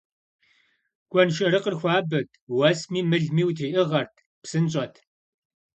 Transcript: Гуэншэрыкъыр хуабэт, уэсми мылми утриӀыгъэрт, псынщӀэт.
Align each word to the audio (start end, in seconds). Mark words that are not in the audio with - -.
Гуэншэрыкъыр 1.11 1.75
хуабэт, 1.79 2.29
уэсми 2.55 3.01
мылми 3.09 3.43
утриӀыгъэрт, 3.47 4.13
псынщӀэт. 4.43 4.93